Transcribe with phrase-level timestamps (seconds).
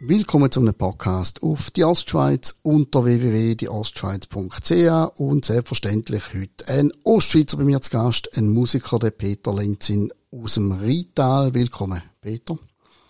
[0.00, 7.82] Willkommen zum Podcast auf die Ostschweiz unter www.dieostschweiz.ch und selbstverständlich heute ein Ostschweizer bei mir
[7.82, 11.52] zu Gast, ein Musiker, der Peter Lenzin aus dem Rital.
[11.52, 12.56] Willkommen, Peter.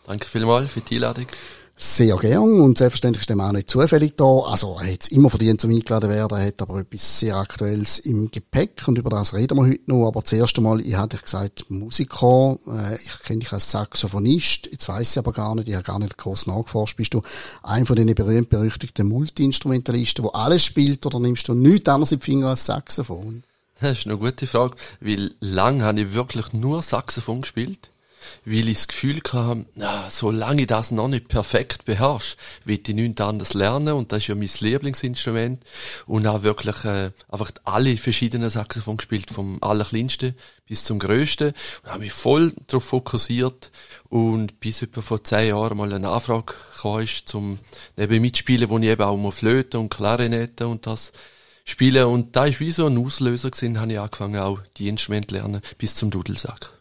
[0.07, 1.27] Danke vielmals für die Einladung.
[1.81, 4.25] Sehr gern und selbstverständlich ist der Mann nicht zufällig da.
[4.25, 6.37] Also er hat es immer verdient, zum eingeladen werden.
[6.37, 10.09] Er hat aber etwas sehr Aktuelles im Gepäck und über das reden wir heute noch.
[10.09, 15.13] Aber zuerst einmal, ich hatte gesagt, Musiker, äh, ich kenne dich als Saxophonist, jetzt weiß
[15.13, 16.97] ich aber gar nicht, ich habe gar nicht groß nachgeforscht.
[16.97, 17.23] Bist du
[17.63, 22.25] ein von den berühmt-berüchtigten Multi-Instrumentalisten, wo alles spielt oder nimmst du nichts anderes in die
[22.25, 23.45] Finger als Saxophon?
[23.81, 27.89] Das ist eine gute Frage, weil lang habe ich wirklich nur Saxophon gespielt
[28.45, 32.95] weil ich das Gefühl hatte, na, solange ich das noch nicht perfekt beherrsche, will ich
[32.95, 35.61] nichts anderes lernen und das ist ja mein Lieblingsinstrument.
[36.07, 40.35] Und auch wirklich äh, einfach alle verschiedenen Saxophon gespielt, vom allerkleinsten
[40.67, 41.53] bis zum größten.
[41.83, 43.71] Und habe mich voll darauf fokussiert.
[44.09, 47.59] Und bis etwa vor zehn Jahren mal eine Anfrage kam, zum
[47.97, 51.13] neben mitspielen, wo ich eben auch mal Flöte und Klarinette und das
[51.65, 52.07] spielen.
[52.07, 55.61] Und da ist wie so ein Auslöser gewesen, habe ich angefangen auch die Instrumente lernen
[55.77, 56.78] bis zum Dudelsack.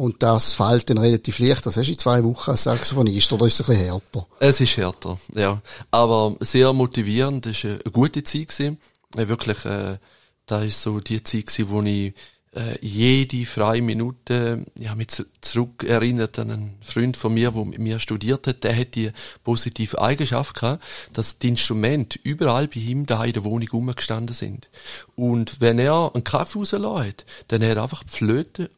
[0.00, 1.66] Und das fällt dann relativ leicht.
[1.66, 4.26] Das hast du in zwei Wochen als Saxophonist, oder ist es ein bisschen härter?
[4.38, 5.60] Es ist härter, ja.
[5.90, 7.44] Aber sehr motivierend.
[7.44, 8.48] Das war eine gute Zeit.
[8.48, 8.78] Gewesen.
[9.14, 9.98] Wirklich, äh,
[10.46, 12.14] da ist so die Zeit gewesen, wo ich
[12.56, 15.08] äh, jede freie Minute, habe mich
[15.42, 19.12] zurück erinnert an einen Freund von mir, der mit mir studiert hat, der hat die
[19.44, 24.70] positive Eigenschaft gehabt, dass die Instrumente überall bei ihm da in der Wohnung rumgestanden sind.
[25.14, 28.70] Und wenn er einen Kaffee rausgelassen hat, dann hat er einfach die Flöte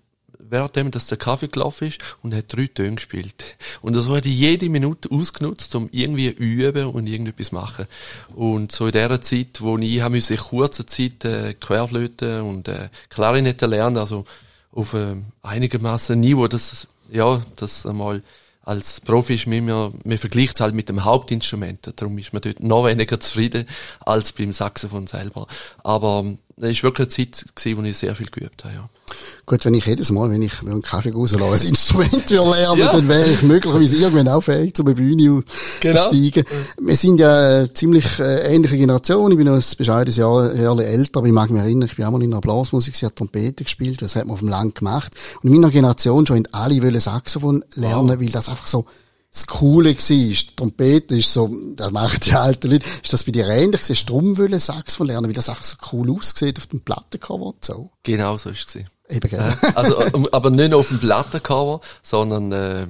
[0.52, 3.56] währenddem dass der Kaffee gelaufen ist und hat drei Töne gespielt.
[3.80, 7.86] Und so hat er jede Minute ausgenutzt, um irgendwie üben und irgendetwas machen.
[8.34, 12.88] Und so in der Zeit, wo ich habe in kurzer Zeit äh, Querflöte und äh,
[13.08, 14.24] Klarinette lernen, also
[14.70, 18.22] auf äh, einigermaßen Niveau, dass ja, das einmal
[18.64, 21.92] als Profi ist man, man vergleicht es halt mit dem Hauptinstrument.
[21.96, 23.66] Darum ist man dort noch weniger zufrieden
[24.00, 25.48] als beim Saxophon selber.
[25.82, 26.24] Aber
[26.56, 28.88] es war wirklich eine Zeit, gewesen, wo ich sehr viel geübt habe, ja.
[29.44, 32.92] Gut, wenn ich jedes Mal, wenn ich einen Kaffee rauslasse, ein Instrument lernen ja.
[32.92, 35.42] dann wäre ich möglicherweise irgendwann auch fähig, zur Bühne
[35.80, 36.08] genau.
[36.08, 36.44] steigen.
[36.80, 39.30] Wir sind ja eine ziemlich äh, ähnliche Generation.
[39.32, 42.04] Ich bin noch ein bescheidenes Jahr, Jahr älter, aber ich mag mich erinnern, ich bin
[42.04, 44.76] auch mal in einer Blasmusik, sie hat Trompete gespielt, das hat man auf dem Land
[44.76, 45.12] gemacht.
[45.42, 48.20] Und in meiner Generation schon alle wollen Saxophon lernen, wow.
[48.20, 48.86] weil das einfach so
[49.32, 53.32] das Coole war, die Trompete ist so, das macht die alten Leute, ist das bei
[53.32, 54.04] dir ähnlich?
[54.04, 57.90] Drum wollen Saxophon lernen, weil das einfach so cool aussieht auf dem Plattencover und so?
[58.02, 58.84] Genau so ist es.
[59.08, 59.50] Eben, genau.
[59.74, 59.98] also,
[60.32, 62.86] aber nicht nur auf dem Plattencover, sondern, äh,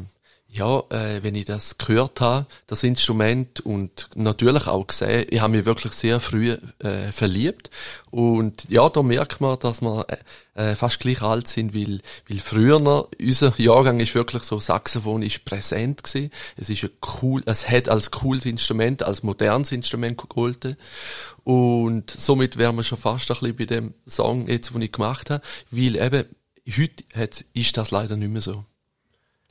[0.54, 5.56] ja, äh, wenn ich das gehört habe, das Instrument und natürlich auch gesehen, ich habe
[5.56, 7.70] mich wirklich sehr früh äh, verliebt
[8.10, 10.06] und ja, da merkt man, dass wir
[10.54, 15.22] äh, fast gleich alt sind, weil, weil früher noch, unser Jahrgang ist wirklich so, Saxophon
[15.22, 16.30] ist präsent gewesen.
[16.58, 16.90] Es ist ein
[17.22, 20.76] cool, es hat als cooles Instrument, als modernes Instrument geholt
[21.44, 25.30] und somit wären wir schon fast ein bisschen bei dem Song jetzt, den ich gemacht
[25.30, 26.26] habe, weil eben
[26.68, 28.66] heute hat, ist das leider nicht mehr so.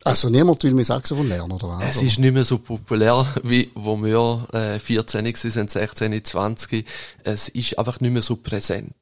[0.03, 1.97] Also niemand will mehr Saxophon lernen, oder was?
[1.97, 6.85] Es ist nicht mehr so populär, wie wo wir äh, 14 sind, 16, 20.
[7.23, 8.95] Es ist einfach nicht mehr so präsent.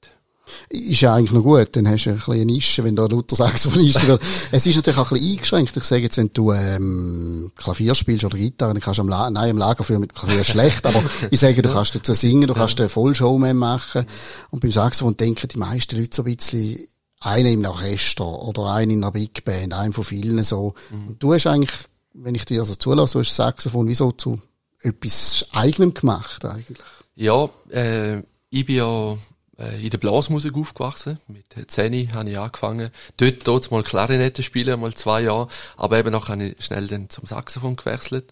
[0.70, 3.36] Ist ja eigentlich noch gut, dann hast du ein bisschen eine Nische, wenn da Luther
[3.36, 4.20] Saxophonist will.
[4.52, 5.78] Es ist natürlich auch ein bisschen eingeschränkt.
[5.78, 9.30] Ich sage jetzt, wenn du ähm, Klavier spielst oder Gitarre, dann kannst du am, La
[9.30, 12.80] nein, am Lagerfeuer mit Klavier schlecht, aber ich sage, du kannst dazu singen, du kannst
[12.80, 14.06] eine Vollshowman machen.
[14.50, 16.88] Und beim Saxophon denken die meisten Leute so ein bisschen,
[17.19, 20.74] einer im Orchester oder einer in einer Big Band, einer von vielen so.
[20.90, 21.18] Mhm.
[21.19, 21.78] du hast eigentlich,
[22.13, 24.41] wenn ich dir also zulasse, du hast Saxophon wie so zu
[24.81, 26.79] etwas eigenem gemacht eigentlich.
[27.16, 29.18] Ja, äh, ich bin ja
[29.59, 31.19] äh, in der Blasmusik aufgewachsen.
[31.28, 32.90] Mit 10 habe ich angefangen.
[33.18, 35.50] Dort, dort mal Klarinette spielen, mal zwei Jahre.
[35.75, 38.31] Aber eben noch habe ich schnell dann zum Saxophon gewechselt.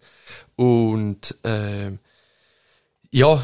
[0.55, 1.91] Und, äh,
[3.11, 3.43] ja,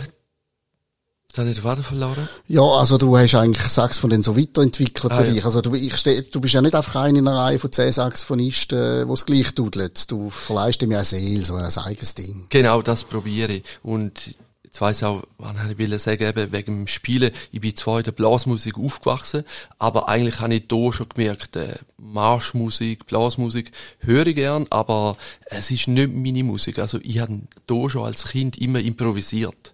[1.33, 2.29] Jetzt habe ich den Faden verloren.
[2.47, 5.39] Ja, also du hast eigentlich Saxophon so weiterentwickelt ah, für dich.
[5.39, 5.45] Ja.
[5.45, 7.91] Also du, ich steh, du bist ja nicht einfach einer in einer Reihe von zehn
[7.91, 9.75] Saxophonisten, äh, die es gleich tut.
[10.12, 12.45] Du verleihst ihm ja eine Seele, so ein eigenes Ding.
[12.50, 13.63] Genau, das probiere ich.
[13.81, 17.31] Und jetzt weiss ich auch, was ich will sagen, eben wegen dem Spielen.
[17.51, 19.44] Ich bin zwar in der Blasmusik aufgewachsen,
[19.80, 23.71] aber eigentlich habe ich da schon gemerkt, äh, Marschmusik, Blasmusik
[24.01, 26.77] höre ich gern, aber es ist nicht meine Musik.
[26.77, 29.72] Also ich habe da schon als Kind immer improvisiert.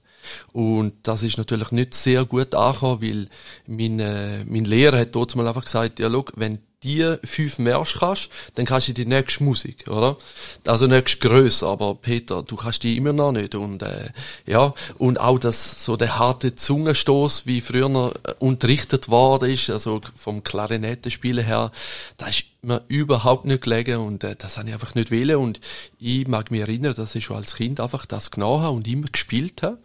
[0.51, 3.27] Und das ist natürlich nicht sehr gut angekommen, weil
[3.67, 7.99] mein, äh, mein Lehrer hat dort mal einfach gesagt, ja, schau, wenn die fünf Märsche
[7.99, 10.17] kannst, dann kannst du die nächste Musik, oder?
[10.65, 14.11] Also nächste Größe, aber Peter, du kannst die immer noch nicht und äh,
[14.45, 19.99] ja und auch das so der harte Zungenstoß, wie früher äh, unterrichtet worden ist, also
[20.15, 21.71] vom Klarinettenspielen her,
[22.17, 25.59] da ist mir überhaupt nicht gelegen und äh, das habe ich einfach nicht wählen und
[25.99, 29.07] ich mag mich erinnern, dass ich schon als Kind einfach das genau habe und immer
[29.07, 29.79] gespielt habe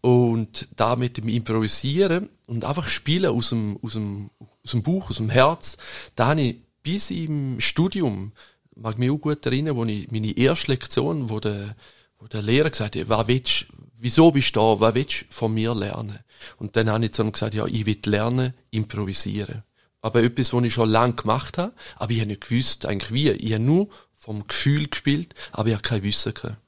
[0.00, 4.30] und da mit dem Improvisieren und einfach spielen aus dem, aus dem,
[4.64, 5.76] aus dem Bauch, aus dem Herz,
[6.14, 8.32] da habe ich bis im Studium,
[8.74, 11.76] mag mich auch gut erinnern, wo ich meine erste Lektion, wo der,
[12.18, 13.66] wo der Lehrer gesagt hat, was willst,
[13.98, 16.18] wieso bist du da, was willst du von mir lernen?
[16.58, 19.62] Und dann habe ich zu ihm gesagt, ja, ich will lernen, improvisieren
[20.02, 23.30] aber etwas, was ich schon lange gemacht habe, aber ich habe nicht gewusst, eigentlich wie.
[23.30, 26.58] Ich habe nur vom Gefühl gespielt, aber ich habe kein Wissen gehabt.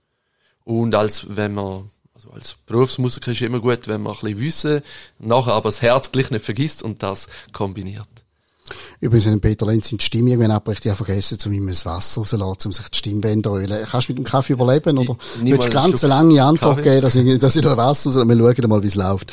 [0.63, 4.41] Und als, wenn man, also als Berufsmusiker ist es immer gut, wenn man ein bisschen
[4.41, 4.83] Wissen,
[5.19, 8.07] nachher aber das Herz gleich nicht vergisst und das kombiniert.
[9.01, 11.85] Übrigens, wenn Peter Lenz in die Stimme irgendwann abbricht, ich habe vergessen, um ihm das
[11.85, 13.87] Wasser rauszulassen, um sich die Stimmbänder zu ölen.
[13.91, 16.91] Kannst du mit dem Kaffee überleben, oder willst du ganz eine lange Antwort Kaffee?
[16.91, 18.27] geben, dass ich, dass ich da Wasser, soll?
[18.27, 19.33] wir schauen mal, wie es läuft.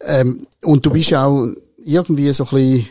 [0.00, 1.48] Ähm, und du bist ja auch
[1.84, 2.88] irgendwie so ein bisschen,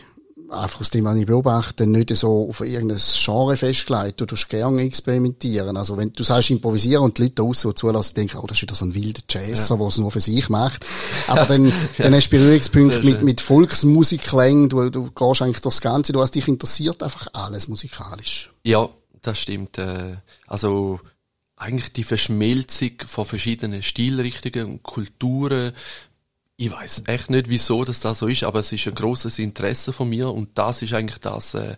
[0.50, 4.20] einfach aus dem, was ich beobachte, nicht so auf irgendein Genre festgelegt.
[4.20, 5.76] Du tust gerne experimentieren.
[5.76, 8.62] Also wenn du sagst improvisieren und die Leute da die zulassen, denken, oh, das ist
[8.62, 9.78] wieder so ein wilder Jazzer, ja.
[9.78, 10.84] der es nur für sich macht.
[11.26, 16.12] Aber dann, dann hast du Berührungspunkte mit, mit Volksmusikklängen, du, du gehst eigentlich durchs Ganze,
[16.12, 18.52] du hast dich interessiert einfach alles musikalisch.
[18.64, 18.88] Ja,
[19.22, 19.78] das stimmt.
[19.78, 20.16] Äh,
[20.46, 21.00] also,
[21.56, 25.72] eigentlich die Verschmelzung von verschiedenen Stilrichtungen und Kulturen,
[26.58, 29.92] ich weiß echt nicht, wieso das da so ist, aber es ist ein großes Interesse
[29.92, 31.76] von mir und das ist eigentlich das, äh,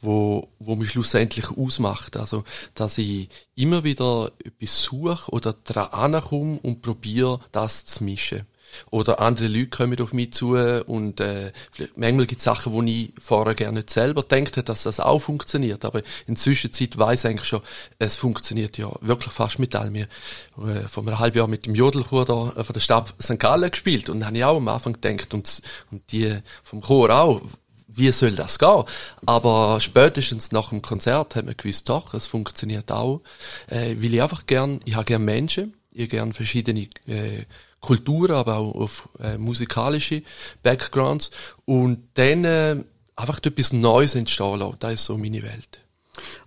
[0.00, 2.16] wo, wo mich schlussendlich ausmacht.
[2.16, 2.42] Also,
[2.74, 8.46] dass ich immer wieder etwas suche oder dran komme und probiere, das zu mischen.
[8.90, 10.54] Oder andere Leute kommen auf mich zu
[10.86, 11.52] und äh,
[11.96, 15.20] manchmal gibt es Sachen, wo ich vorher gerne nicht selber denkt hätte, dass das auch
[15.20, 15.84] funktioniert.
[15.84, 17.60] Aber in der Zwischenzeit weiß ich eigentlich schon,
[17.98, 19.94] es funktioniert ja wirklich fast mit allem.
[19.94, 20.08] Wir
[20.58, 23.38] äh, vor einem halben Jahr mit dem Jodelchor da äh, von der Stadt St.
[23.38, 27.10] Gallen gespielt und dann habe ich auch am Anfang gedacht und, und die vom Chor
[27.10, 27.40] auch,
[27.96, 28.84] wie soll das gehen?
[29.26, 33.20] Aber spätestens nach dem Konzert hat man gewusst, doch, es funktioniert auch.
[33.68, 37.44] Äh, weil ich einfach gern, ich habe gern Menschen, ich gern verschiedene äh,
[37.84, 40.22] Kultur, aber auch auf äh, musikalische
[40.62, 41.30] Backgrounds
[41.66, 42.82] und dann äh,
[43.14, 44.76] einfach etwas Neues entstehen lassen.
[44.80, 45.80] Das ist so meine Welt.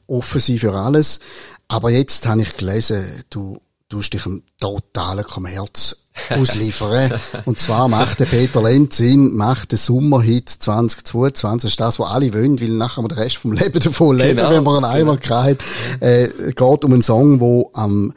[0.07, 1.19] Offen sein für alles.
[1.68, 7.13] Aber jetzt habe ich gelesen, du tust dich einem totalen Kommerz ausliefern.
[7.45, 11.68] und zwar macht der Peter Lenzin, macht den Sommerhit 2022.
[11.68, 14.38] Das ist das, was alle wollen, weil nachher wir den Rest vom Leben davon leben,
[14.38, 14.51] genau.
[14.51, 15.13] wenn man einen genau.
[15.31, 15.63] einmal hat.
[16.00, 18.13] Äh, geht um einen Song, wo am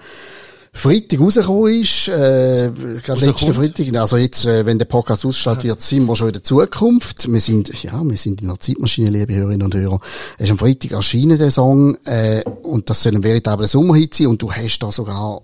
[0.73, 2.71] Freitag rausgekommen ist, äh,
[3.03, 6.35] gerade letzten Freitag, also jetzt, äh, wenn der Podcast ausgestrahlt wird, sind wir schon in
[6.35, 7.31] der Zukunft.
[7.31, 10.01] Wir sind, ja, wir sind in der Zeitmaschine, liebe Hörerinnen und Hörer.
[10.39, 14.29] Es ist am Freitag erschienen, der Song, äh, und das soll ein veritabler Sommerhit sein,
[14.29, 15.43] und du hast da sogar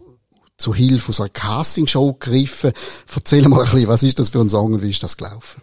[0.58, 2.72] zu Hilfe unserer Casting-Show gegriffen.
[3.14, 5.60] Erzähl mal ein bisschen, was ist das für ein Song und wie ist das gelaufen?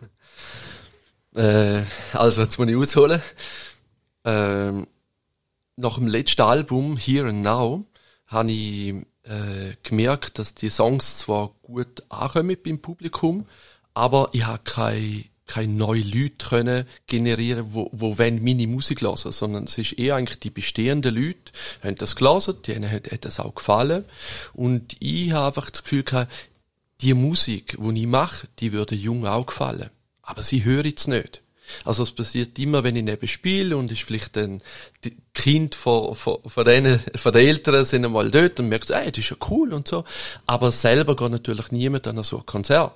[1.36, 1.81] Äh,
[2.12, 3.21] also, jetzt muss ich ausholen.
[4.25, 4.88] Ähm,
[5.77, 7.86] nach dem letzten Album, Here and Now,
[8.27, 8.94] habe ich
[9.24, 13.48] äh, gemerkt, dass die Songs zwar gut ankommen beim Publikum,
[13.94, 19.31] aber ich habe keine keine neuen Leute können generieren, wo, wo wenn meine Musik hören,
[19.31, 21.52] sondern es ist eher eigentlich die bestehenden Leute,
[21.84, 24.06] haben das gelesen, denen hat, hat das auch gefallen.
[24.54, 26.31] Und ich habe einfach das Gefühl gehabt,
[27.02, 29.90] die Musik, die ich mache, die würde jung auch gefallen.
[30.22, 31.43] Aber sie hören es nicht.
[31.86, 34.62] Also es passiert immer, wenn ich neben spiele und ist vielleicht ein
[35.33, 39.20] Kind von, von, von, denen, von den Eltern sind einmal dort und merkt, ey, das
[39.20, 40.03] ist ja cool und so.
[40.46, 42.93] Aber selber geht natürlich niemand an so ein Konzert.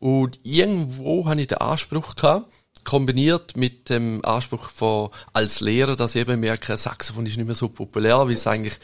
[0.00, 2.50] Und irgendwo habe ich den Anspruch gehabt,
[2.84, 7.54] kombiniert mit dem Anspruch von, als Lehrer, dass ich eben merke, Saxophon ist nicht mehr
[7.54, 8.74] so populär, wie es eigentlich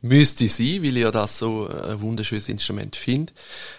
[0.00, 3.32] müsste sein, weil ich ja das so ein wunderschönes Instrument finde,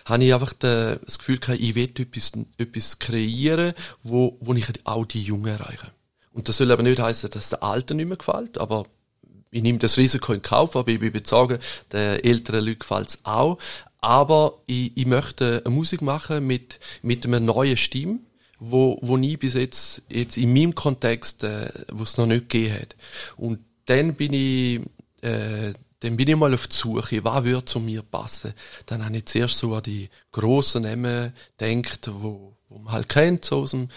[0.05, 3.73] habe ich einfach das Gefühl gehabt, ich will etwas, etwas kreieren,
[4.03, 5.91] wo, wo ich auch die Jungen erreiche.
[6.33, 8.85] Und das soll aber nicht heißen, dass der Alten nicht mehr gefällt, aber
[9.51, 11.61] ich nehme das Risiko in Kauf, aber ich bin überzeugt,
[11.91, 13.57] den älteren Leuten gefällt es auch.
[13.99, 18.19] Aber ich, ich möchte eine Musik machen mit, mit einer neuen Stimme,
[18.63, 22.75] wo, wo nie bis jetzt, jetzt in meinem Kontext, äh, wo es noch nicht gegeben
[22.75, 22.95] hat.
[23.35, 24.81] Und dann bin ich,
[25.21, 28.53] äh, dann bin ich mal auf die Suche, was würde zu mir passen.
[28.85, 33.45] Dann habe ich zuerst so an die grossen Namen gedacht, wo, wo man halt kennt,
[33.45, 33.89] so aus dem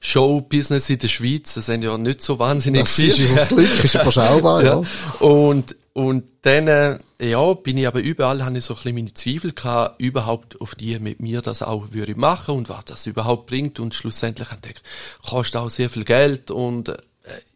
[0.00, 1.54] Show-Business in der Schweiz.
[1.54, 3.12] Das sind ja nicht so wahnsinnig das viele.
[3.12, 4.80] Das ist Glück, ist überschaubar, ja.
[4.80, 5.26] ja.
[5.26, 9.14] Und, und dann, äh, ja, bin ich aber überall, habe ich so ein bisschen meine
[9.14, 13.46] Zweifel gehabt, überhaupt auf die mit mir das auch würde machen und was das überhaupt
[13.46, 13.80] bringt.
[13.80, 14.84] Und schlussendlich habe ich gedacht,
[15.28, 16.94] kostet auch sehr viel Geld und äh,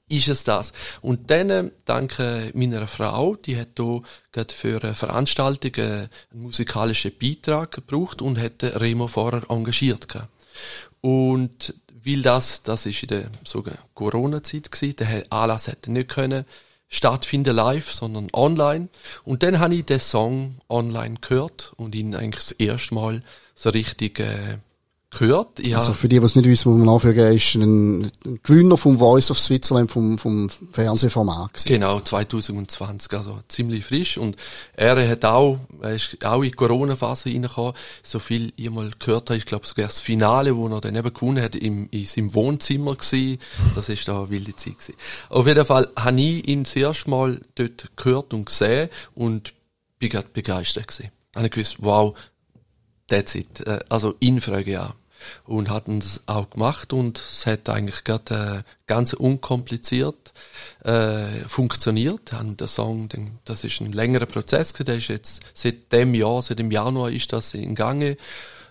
[0.08, 0.72] ist es das.
[1.02, 2.18] Und dann, äh, dank
[2.52, 4.00] meiner Frau, die hat hier
[4.32, 10.08] gerade für eine Veranstaltung einen musikalischen Beitrag gebraucht und hat Remo vorher engagiert.
[11.00, 13.30] Und weil das, das ist in der
[13.94, 16.44] Corona-Zeit gewesen, der Anlass hätte nicht können
[16.92, 18.88] stattfinden live, sondern online.
[19.24, 23.22] Und dann habe ich den Song online gehört und ihn eigentlich das erste Mal
[23.54, 24.58] so richtig äh,
[25.18, 25.58] gehört.
[25.58, 28.76] Ich also für die, die es nicht wissen, muss man nachfragen, ist ein, ein Gewinner
[28.76, 31.54] vom Voice of Switzerland vom, vom Fernsehformat.
[31.54, 31.68] Gewesen.
[31.68, 34.16] Genau, 2020, also ziemlich frisch.
[34.16, 34.36] Und
[34.74, 37.74] er hat auch, er ist auch in die Corona-Phase reingekommen.
[38.02, 41.12] So viel ich mal gehört habe, ich glaube sogar das Finale, wo er dann eben
[41.12, 43.38] gewonnen hat, im, in seinem Wohnzimmer gewesen.
[43.74, 44.94] Das ist da eine wilde Zeit gewesen.
[45.28, 49.52] Auf jeden Fall habe ich ihn das erste Mal dort gehört und gesehen und
[49.98, 51.10] bin gerade begeistert gewesen.
[51.36, 52.14] Habe ich gewusst, wow,
[53.08, 53.60] that's it.
[53.66, 54.94] Äh, also ihn frage ich auch
[55.44, 60.32] und hatten es auch gemacht und es hat eigentlich gerade äh, ganz unkompliziert
[60.84, 62.32] äh, funktioniert.
[62.32, 66.42] Haben der Song, den, das ist ein längerer Prozess, der ist jetzt seit dem Jahr,
[66.42, 68.16] seit dem Januar ist das in Gange.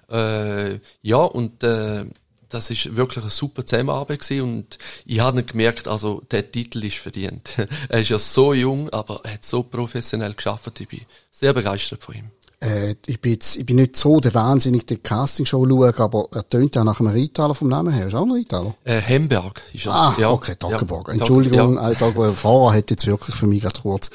[0.09, 2.05] Äh, ja und äh,
[2.51, 6.97] das ist wirklich eine super Zusammenarbeit gewesen und ich habe gemerkt, also der Titel ist
[6.97, 7.49] verdient.
[7.89, 10.79] er ist ja so jung, aber er hat so professionell geschafft.
[10.79, 12.31] Ich bin sehr begeistert von ihm.
[12.63, 16.47] Äh, ich, bin jetzt, ich bin nicht so der wahnsinnig der Castingshow schauen, aber er
[16.47, 18.07] tönt ja nach einem Rheintaler vom Namen her.
[18.07, 18.75] Ist auch ein Rheintaler?
[18.83, 19.93] Äh, Hemberg ist er.
[19.93, 20.29] Ah, ja.
[20.29, 21.07] okay, Toggenburg.
[21.07, 21.15] Ja.
[21.15, 21.81] Entschuldigung, ja.
[21.81, 24.11] ein Tag, wo Fahrer hat jetzt wirklich für mich gerade kurz.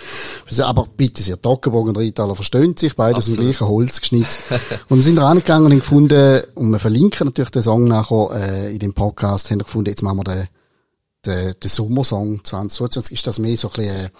[0.60, 4.42] Aber bitte sehr, Toggenburg und Rheintaler verstehen sich, beide aus dem gleichen Holz geschnitzt.
[4.88, 8.78] und sind rangegangen und haben gefunden, und wir verlinken natürlich den Song nachher äh, in
[8.78, 10.48] dem Podcast, haben wir gefunden, jetzt machen wir den,
[11.26, 13.12] den, den Sommersong 2022.
[13.12, 14.10] Ist das mehr so ein bisschen, äh,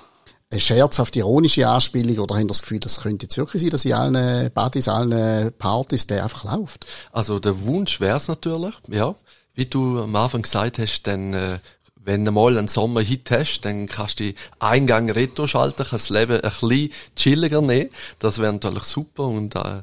[0.51, 3.93] eine scherzhaft ironische Anspielung oder haben das Gefühl, das könnte jetzt wirklich sein, dass in
[3.93, 6.87] allen Partys, allen Partys der einfach läuft?
[7.13, 9.15] Also der Wunsch wäre es natürlich, ja.
[9.55, 11.59] Wie du am Anfang gesagt hast, dann äh,
[12.07, 16.41] wenn du mal einen Sommerhit hast, dann kannst du Eingang retro schalten, kannst das Leben
[16.41, 17.91] ein bisschen chilliger nehmen.
[18.21, 19.83] Das wäre natürlich super und äh,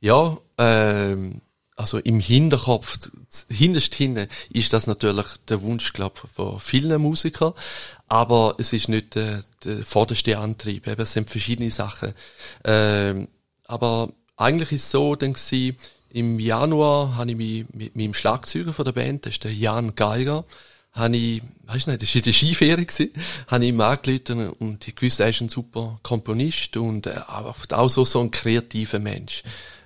[0.00, 1.16] ja, äh,
[1.76, 2.98] also im Hinterkopf,
[3.50, 7.52] hinterst hinten ist das natürlich der Wunsch, glaube von vielen Musikern.
[8.06, 10.86] Aber es ist nicht der, der vorderste Antrieb.
[10.86, 12.14] Eben, es sind verschiedene Sachen.
[12.64, 13.28] Ähm,
[13.66, 15.76] aber eigentlich ist es so, dann gewesen,
[16.10, 19.96] im Januar habe ich mich mit meinem Schlagzeuger von der Band, das ist der Jan
[19.96, 20.44] Geiger,
[20.92, 23.12] habe ich, weißt du nicht, das war in der Skiferie,
[23.48, 27.90] habe ich ihm angerufen und ich wusste, er ist ein super Komponist und äh, auch
[27.90, 29.42] so, so ein kreativer Mensch.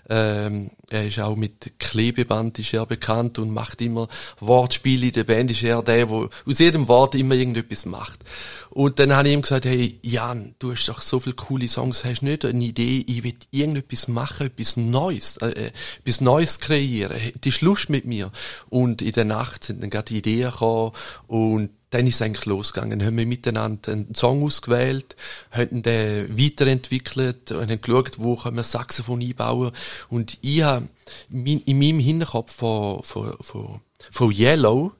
[0.09, 4.09] Ähm, er ist auch mit Klebeband ist er bekannt und macht immer
[4.41, 5.51] Wortspiele in der Band.
[5.51, 8.25] Ist er der, der aus jedem Wort immer irgendetwas macht.
[8.71, 12.05] Und dann habe ich ihm gesagt, hey, Jan, du hast doch so viele coole Songs,
[12.05, 17.19] hast nicht eine Idee, ich will irgendetwas machen, etwas Neues, äh, äh etwas Neues kreieren.
[17.43, 18.31] Die Lust mit mir.
[18.69, 20.93] Und in der Nacht sind dann gerade die Ideen gekommen
[21.27, 22.99] und dann ist es eigentlich losgegangen.
[22.99, 25.17] Dann haben wir miteinander einen Song ausgewählt,
[25.51, 29.73] haben den weiterentwickelt und haben geschaut, wo können wir Saxophon einbauen.
[30.09, 30.89] Und ich habe
[31.31, 33.81] in meinem Hinterkopf von, von, von,
[34.11, 34.93] von Yellow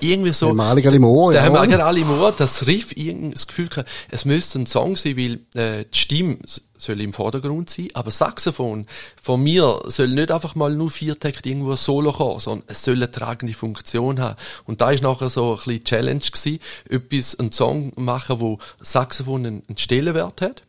[0.00, 0.48] irgendwie so...
[0.48, 1.42] Haben wir alle im Ohr, ja.
[1.42, 3.68] haben wir alle im Ohr, das Riff, irgendwie das Gefühl
[4.10, 6.38] es müsste ein Song sein, weil äh, die Stimme
[6.76, 8.86] soll im Vordergrund sein, aber Saxophon
[9.20, 12.96] von mir soll nicht einfach mal nur vier Takte irgendwo Solo kommen, sondern es soll
[12.96, 14.36] eine tragende Funktion haben.
[14.64, 19.46] Und da ist nachher so ein bisschen Challenge gewesen, etwas, einen Song machen, wo Saxophon
[19.46, 20.62] einen Stellenwert hat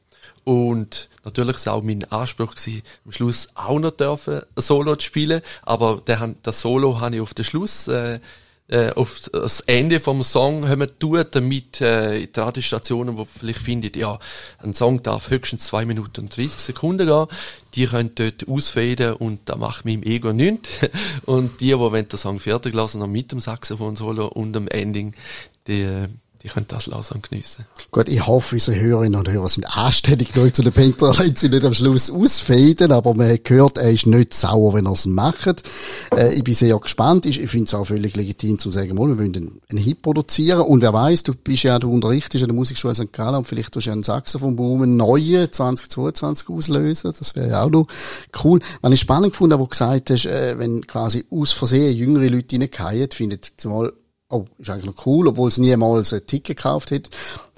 [0.45, 5.07] und natürlich ist auch mein Anspruch gewesen, am Schluss auch noch dürfen, ein Solo zu
[5.07, 5.41] spielen.
[5.63, 8.19] Aber der, das Solo habe ich auf den Schluss, äh,
[8.67, 13.61] äh, auf das Ende vom Song haben wir tun, damit äh, die Radiostationen, die vielleicht
[13.61, 14.19] finden, ja,
[14.59, 17.25] ein Song darf höchstens zwei Minuten und 30 Sekunden gehen,
[17.73, 20.69] die können dort ausfaden und da macht meinem Ego nichts.
[21.25, 25.13] Und die, die wenn der Song fertig lassen, noch mit dem Saxophon-Solo und dem Ending,
[25.67, 26.07] die äh,
[26.45, 27.65] die können das langsam geniessen.
[27.89, 31.49] Gut, ich hoffe, unsere Hörerinnen und Hörer sind anständig genug zu den Penta, wenn sie
[31.49, 35.07] nicht am Schluss ausfäden, aber man hat gehört, er ist nicht sauer, wenn er es
[35.07, 35.63] macht.
[36.15, 37.25] Äh, ich bin sehr gespannt.
[37.25, 40.93] Ich, finde es auch völlig legitim zu sagen, wir wollen einen, Hit produzieren und wer
[40.93, 43.11] weiß, du bist ja, du unterrichtest an der Musikschule St.
[43.11, 47.11] Gallen und vielleicht tust du ja einen Saxophonboom, einen neuen 2022 auslösen.
[47.17, 47.87] Das wäre ja auch noch
[48.43, 48.59] cool.
[48.81, 52.59] Was ich spannend gefunden wo du gesagt hast, äh, wenn quasi aus Versehen jüngere Leute
[52.59, 53.91] reingehen, findet zumal
[54.29, 57.09] oh, ist eigentlich noch cool, obwohl es niemals ein Ticket gekauft hat.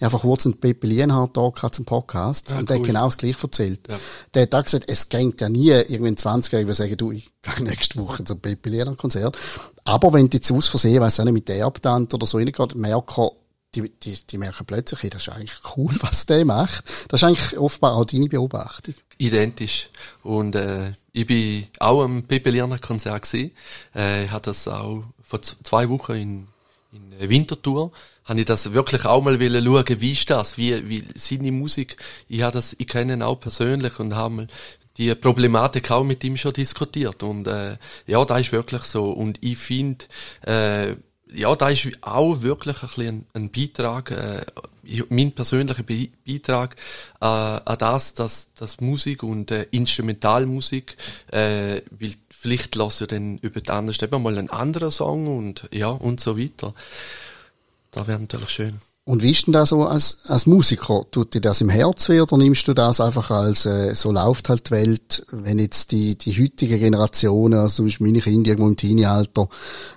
[0.01, 3.43] Einfach kurz einen Pepe Lienhardt da zum Podcast ja, und der hat genau das gleiche
[3.43, 3.81] erzählt.
[3.87, 3.97] Ja.
[4.33, 7.99] Der hat auch gesagt, es geht ja nie irgendwann 20-Jährige, sagen, du, ich gehe nächste
[7.99, 9.37] Woche zum Pepe Lienhardt Konzert.
[9.85, 12.75] Aber wenn die jetzt aus Versehen, weiss auch nicht, mit der Erbtante oder so reingeht,
[12.75, 13.29] merken,
[13.73, 16.83] die, die, die merken plötzlich, hey, das ist eigentlich cool, was der macht.
[17.07, 18.95] Das ist eigentlich offenbar auch deine Beobachtung.
[19.17, 19.89] Identisch.
[20.23, 23.51] Und äh, ich bin auch am Pepe Lienhardt Konzert gewesen.
[23.95, 26.47] Äh, ich hatte das auch vor zwei Wochen in
[27.19, 27.91] Winterthur,
[28.25, 31.97] habe ich das wirklich auch mal schauen, wie ist das, wie, wie seine Musik,
[32.27, 34.47] ich habe das, ich kenne ihn auch persönlich und habe mal
[34.97, 37.23] die Problematik auch mit ihm schon diskutiert.
[37.23, 39.11] Und äh, ja, da ist wirklich so.
[39.11, 40.05] Und ich finde,
[40.45, 40.95] äh,
[41.33, 44.45] ja, da ist auch wirklich ein bisschen ein, Beitrag, äh,
[45.09, 46.75] mein persönlicher Be Beitrag
[47.19, 50.95] äh, an das, dass, dass Musik und äh, Instrumentalmusik,
[51.31, 55.67] äh, weil vielleicht lasse ich dann über den anderen eben mal einen anderen Song und
[55.71, 56.73] ja und so weiter.
[57.91, 58.79] Da wäre natürlich schön.
[59.07, 61.05] Und wie ist denn das so als, als Musiker?
[61.09, 64.49] Tut dir das im Herz weh oder nimmst du das einfach als, äh, so läuft
[64.49, 68.67] halt die Welt, wenn jetzt die, die heutige Generation, also zum Beispiel meine Kinder irgendwo
[68.67, 69.47] im Teenie-Alter,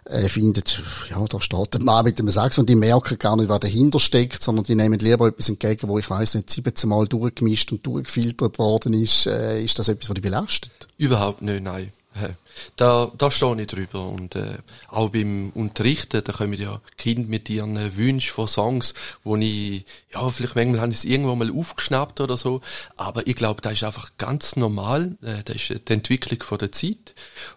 [0.04, 0.80] äh, findet,
[1.10, 3.98] ja, da steht ein Mann mit dem Sax und die merken gar nicht, was dahinter
[3.98, 7.84] steckt, sondern die nehmen lieber etwas entgegen, wo ich weiß nicht 17 Mal durchgemischt und
[7.84, 9.26] durchgefiltert worden ist.
[9.26, 10.86] Äh, ist das etwas, was dich belastet?
[10.98, 11.90] Überhaupt nicht, nein.
[12.76, 14.08] Da, da stehe ich drüber.
[14.08, 19.36] Und äh, auch beim Unterrichten, da kommen ja Kinder mit ihren Wünschen von Songs, wo
[19.36, 22.60] ich, ja, vielleicht manchmal habe ich es irgendwo mal aufgeschnappt oder so,
[22.96, 25.16] aber ich glaube, das ist einfach ganz normal.
[25.22, 27.14] Äh, das ist die Entwicklung von der Zeit.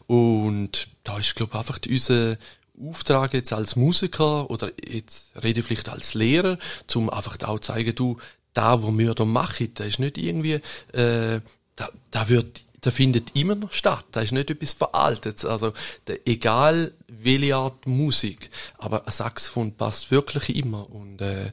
[0.07, 2.37] Und da ist, glaube ich, einfach unser
[2.79, 6.57] Auftrag jetzt als Musiker oder jetzt rede ich vielleicht als Lehrer,
[6.87, 8.17] zum einfach auch zeigen, du,
[8.53, 10.59] da, wo wir da machen, da ist nicht irgendwie,
[10.91, 11.41] äh,
[11.75, 14.05] da, da wird der findet immer noch statt.
[14.11, 15.43] Da ist nicht etwas veraltet.
[15.45, 15.73] Also,
[16.07, 20.89] der, egal welche Art Musik, aber ein Saxophon passt wirklich immer.
[20.89, 21.51] Und äh,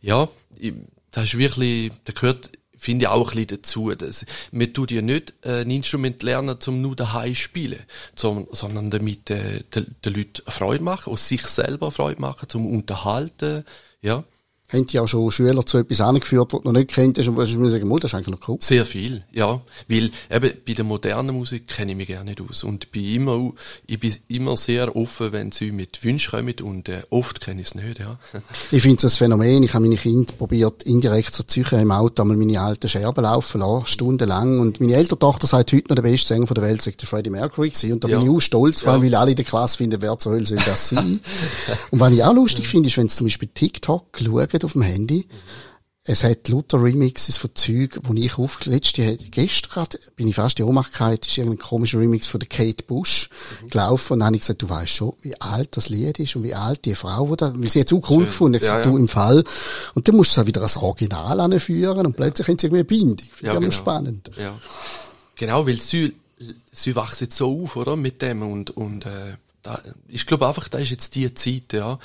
[0.00, 0.28] ja,
[1.10, 3.94] das ist wirklich, der gehört, finde ich auch ein bisschen dazu.
[3.94, 7.80] Das, man tut ja nicht äh, ein Instrument lernen, zum nur daheim spielen,
[8.14, 12.66] zum, sondern damit äh, den, den Leuten Freude machen, und sich selber Freude machen, zum
[12.66, 13.64] Unterhalten,
[14.00, 14.24] ja
[14.72, 17.36] haben die auch schon Schüler zu etwas angeführt, was du noch nicht kennt hast und
[17.36, 18.58] wo du sagen, das ist eigentlich noch cool.
[18.60, 19.60] Sehr viel, ja.
[19.88, 22.64] Weil eben bei der modernen Musik kenne ich mich gerne nicht aus.
[22.64, 23.52] Und bin immer,
[23.86, 27.68] ich bin immer sehr offen, wenn sie mit Wünschen kommen und äh, oft kenne ich
[27.68, 28.18] es nicht, ja.
[28.70, 29.62] ich finde es ein Phänomen.
[29.62, 33.60] Ich habe meine Kinder probiert, indirekt zu ziehen im Auto einmal meine alten Scherben laufen
[33.60, 34.60] lassen, stundenlang.
[34.60, 37.70] Und meine ältere Tochter sagt heute noch, der beste Sänger der Welt sagt Freddie Mercury
[37.70, 37.92] gewesen.
[37.92, 38.18] Und da ja.
[38.18, 39.00] bin ich auch stolz, ja.
[39.00, 41.20] weil alle in der Klasse finden, wer zur Hölle soll das sein.
[41.90, 44.82] und was ich auch lustig finde, ist, wenn sie zum Beispiel TikTok schauen, auf dem
[44.82, 45.26] Handy.
[46.04, 50.58] Es hat lauter Remixes von Zeug, wo ich auf, letzte, gestern gerade, bin ich fast
[50.58, 53.30] in Ohnmacht gehalten, ist irgendein komischer Remix von der Kate Bush
[53.62, 53.68] mhm.
[53.68, 56.42] gelaufen und dann habe ich gesagt, du weißt schon, wie alt das Lied ist und
[56.42, 58.26] wie alt die Frau, wo da, weil sie jetzt auch cool Schön.
[58.26, 58.90] gefunden, ich ja, gesagt, ja.
[58.90, 59.44] du im Fall.
[59.94, 62.52] Und dann musst du es wieder als Original anführen und plötzlich ja.
[62.52, 63.28] haben sie irgendwie eine Bindung.
[63.30, 63.70] Finde ja, genau.
[63.70, 64.30] spannend.
[64.36, 64.58] Ja.
[65.36, 66.16] Genau, weil sie,
[66.72, 70.78] sie wachsen so auf, oder, mit dem und, und, äh, da, ich glaube einfach, da
[70.78, 71.98] ist jetzt die Zeit, ja.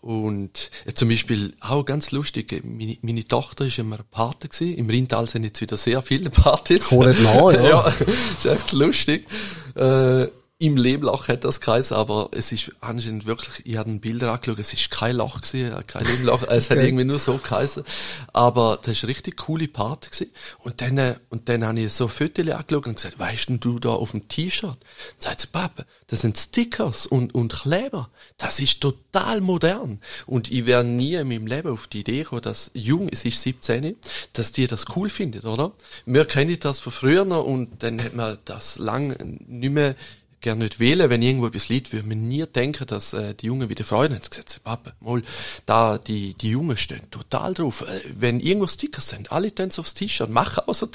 [0.00, 4.76] Und äh, zum Beispiel auch ganz lustig, meine, meine Tochter ist immer Pate gewesen.
[4.76, 6.90] Im Rheintal sind jetzt wieder sehr viele Partys.
[6.90, 7.68] Cool, ja.
[7.68, 9.26] ja, ist echt lustig.
[9.74, 10.26] Äh,
[10.64, 14.58] im Lehmloch hat das geheißen, aber es ist anscheinend wirklich, ich habe ein Bilder angeschaut,
[14.58, 17.84] es ist kein Loch gewesen, kein Lehmloch, es hat irgendwie nur so geheißen.
[18.32, 20.32] Aber das ist eine richtig coole Party gewesen.
[20.60, 23.90] Und dann, und dann habe ich so Fotos angeschaut und gesagt, weißt denn du da
[23.90, 24.78] auf dem T-Shirt?
[24.78, 24.78] Dann
[25.18, 28.08] sagt sie, Papa, das sind Stickers und, und Kleber.
[28.38, 30.00] Das ist total modern.
[30.26, 33.42] Und ich wäre nie in meinem Leben auf die Idee gekommen, dass jung, es ist
[33.42, 33.96] 17,
[34.32, 35.72] dass die das cool findet, oder?
[36.06, 39.94] Wir kennen das von früher noch und dann hat man das lang nicht mehr
[40.44, 43.68] gerne nicht wählen, wenn irgendwo etwas liegt, würde man nie denken, dass äh, die Jungen
[43.68, 44.22] wieder Freude haben.
[44.28, 45.22] Gesagt, Papa, mal,
[45.66, 47.82] da, die, die Jungen stehen total drauf.
[47.82, 50.86] Äh, wenn irgendwo Stickers sind, alle tun aufs T-Shirt, machen auch so,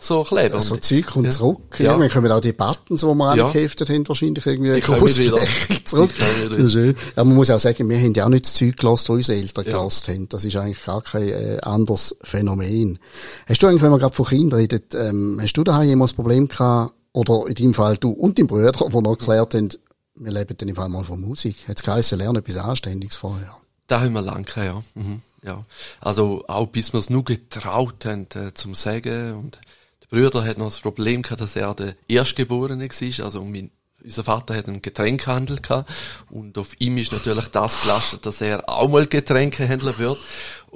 [0.00, 0.60] so Kleber.
[0.60, 1.30] So Zeug kommt ja.
[1.30, 1.78] zurück.
[1.78, 1.92] Ja.
[1.92, 3.46] Irgendwann kommen auch die Buttons, die wir ja.
[3.46, 6.10] angeheftet haben, wahrscheinlich irgendwie großflächig zurück.
[6.50, 6.96] Das schön.
[7.16, 9.38] Ja, man muss auch sagen, wir haben ja auch nicht das Zeug gelassen, das unsere
[9.38, 9.72] Eltern ja.
[9.72, 10.28] gelassen haben.
[10.28, 12.98] Das ist eigentlich gar kein äh, anderes Phänomen.
[13.46, 16.16] Hast du eigentlich, wenn wir gerade von Kindern reden, ähm, hast du daheim jemals das
[16.16, 19.70] Problem gehabt, oder in deinem Fall du und dein Bruder, die noch erklärt haben,
[20.16, 21.56] wir leben dann Fall mal von Musik.
[21.66, 23.56] Jetzt geheißen, lernen etwas Anständiges vorher.
[23.86, 24.82] Da haben wir lange, ja.
[24.94, 25.64] Mhm, ja.
[26.00, 29.34] Also auch bis wir es nur getraut haben, äh, zum Sagen.
[29.34, 29.58] Und
[30.02, 33.24] der Bruder hat noch das Problem gehabt, dass er der Erstgeborene war.
[33.24, 33.70] Also mein
[34.04, 35.90] unser Vater hat einen Getränkhandel gehabt
[36.30, 40.18] und auf ihm ist natürlich das gelastet, dass er auch mal Getränkehändler wird.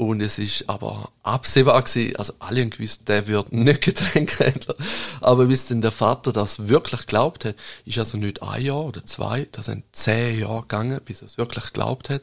[0.00, 4.74] Und es ist aber absehbar gewesen, also alle haben gewusst, der wird nicht Getränkehändler.
[5.20, 9.04] Aber bis denn der Vater das wirklich glaubt hat, ist also nicht ein Jahr oder
[9.04, 12.22] zwei, das sind zehn Jahre gegangen, bis er es wirklich glaubt hat,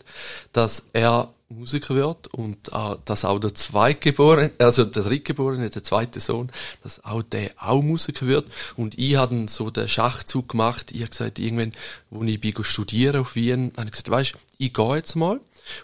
[0.54, 6.20] dass er Musiker wird und äh, dass auch der Zweitgeborene, also der Drittgeborene, der zweite
[6.20, 8.48] Sohn, dass auch der auch Musiker wird.
[8.76, 10.92] Und ich habe so den Schachzug gemacht.
[10.94, 11.74] Ich habe gesagt, irgendwann,
[12.10, 15.40] wo ich bin studieren auf Wien, habe ich gesagt, weißt, ich gehe jetzt mal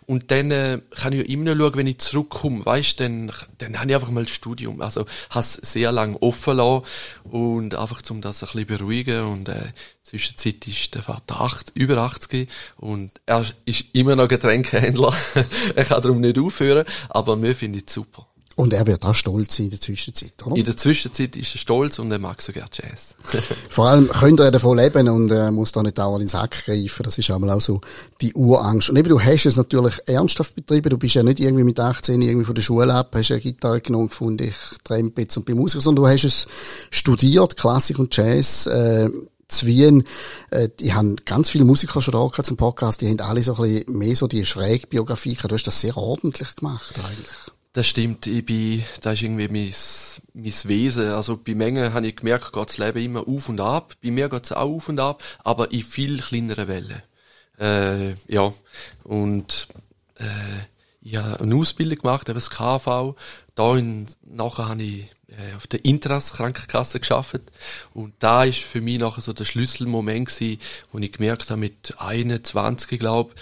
[0.05, 3.89] Und dann äh, kann ich immer noch schauen, wenn ich zurückkomme, weißt, dann, dann habe
[3.89, 4.81] ich einfach mal ein Studium.
[4.81, 6.83] Also, habe sehr lang offen lassen
[7.23, 9.71] und einfach, um das ein bisschen beruhigen und, äh,
[10.03, 15.13] Zwischenzeit ist der Vater acht, über 80 und er ist immer noch Getränkehändler.
[15.75, 18.27] er kann darum nicht aufhören, aber mir finde ich super.
[18.55, 20.55] Und er wird auch stolz sein in der Zwischenzeit, oder?
[20.55, 23.15] In der Zwischenzeit ist er stolz und er mag sogar Jazz.
[23.69, 26.65] Vor allem könnte er davon leben und er muss da nicht dauernd in den Sack
[26.65, 27.03] greifen.
[27.03, 27.81] Das ist einmal auch so
[28.21, 28.91] die Urangst.
[28.91, 30.89] Und eben, du hast es natürlich ernsthaft betrieben.
[30.89, 33.81] Du bist ja nicht irgendwie mit 18 irgendwie von der Schule ab, hast eine Gitarre
[33.81, 36.47] genommen gefunden, ich trempe jetzt und bin Musiker, sondern du hast es
[36.91, 39.09] studiert, Klassik und Jazz, äh,
[39.47, 40.03] zu Wien,
[40.49, 43.61] äh, die haben ganz viele Musiker schon da zum Podcast, die haben alle so ein
[43.61, 45.51] bisschen mehr so die Schrägbiografie gehabt.
[45.51, 47.52] Du hast das sehr ordentlich gemacht, eigentlich.
[47.73, 49.73] Das stimmt, ich bin, das ist irgendwie mein,
[50.35, 51.07] mein Wesen.
[51.09, 53.95] Also bei Mengen habe ich gemerkt, geht das Leben immer auf und ab.
[54.03, 57.01] Bei mir geht es auch auf und ab, aber in viel kleineren Wellen.
[57.59, 58.53] Äh, ja,
[59.03, 59.67] und
[60.19, 60.25] äh,
[61.01, 63.15] ich habe eine Ausbildung gemacht, eben das KV.
[63.55, 67.41] Da in, nachher habe ich äh, auf der Intras Krankenkasse geschafft
[67.95, 71.95] und da ist für mich nachher so der Schlüsselmoment gewesen, wo ich gemerkt habe mit
[71.97, 73.33] 21, glaube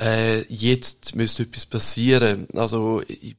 [0.00, 2.48] äh, jetzt müsste etwas passieren.
[2.54, 3.36] Also ich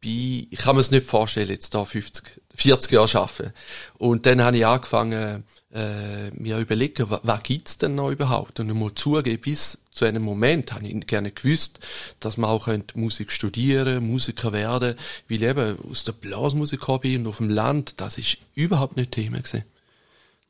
[0.00, 3.52] bin, ich kann mir es nicht vorstellen, jetzt da 50, 40 Jahre arbeiten.
[3.98, 8.60] Und dann habe ich angefangen, äh, mir überlegen, was, gibt's denn noch überhaupt?
[8.60, 11.80] Und ich muss zugeben, bis zu einem Moment habe ich gerne gewusst,
[12.18, 14.96] dass man auch Musik studieren, Musiker werden,
[15.28, 19.38] weil eben aus der Blasmusik bin und auf dem Land, das ist überhaupt nicht Thema
[19.38, 19.64] gewesen.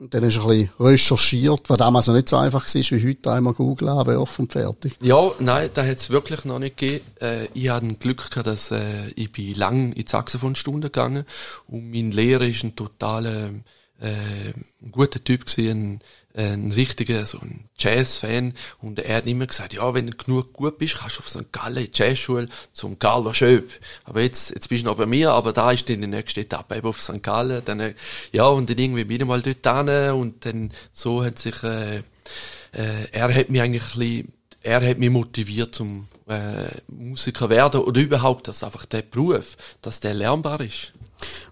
[0.00, 3.08] Und dann hast du ein bisschen recherchiert, was damals noch nicht so einfach war, wie
[3.08, 4.94] heute einmal googeln, offen und fertig.
[5.02, 7.04] Ja, nein, da hat es wirklich noch nicht gegeben.
[7.20, 11.26] Äh, ich hatte Glück gehabt, dass äh, ich bin lang in die Saxophonstunde gegangen
[11.68, 13.52] und mein Lehrer ist ein totaler äh,
[14.00, 16.00] ein guter Typ gewesen,
[16.34, 18.54] ein, ein richtiger, so ein Jazz-Fan.
[18.80, 21.52] Und er hat immer gesagt, ja, wenn du genug gut bist, kannst du auf St.
[21.52, 23.70] Gallen Jazzschule zum Carlo Schöp.
[24.04, 26.76] Aber jetzt, jetzt bist du noch bei mir, aber da ist dann die nächste Etappe
[26.76, 27.22] eben auf St.
[27.22, 27.62] Gallen.
[27.64, 27.94] Dann,
[28.32, 31.98] ja, und dann irgendwie bin ich mal dort hin und dann so hat sich, äh,
[32.72, 34.32] äh, er hat mich eigentlich ein bisschen,
[34.62, 40.00] er hat mich motiviert zum äh, Musiker werden oder überhaupt, dass einfach der Beruf, dass
[40.00, 40.92] der lernbar ist.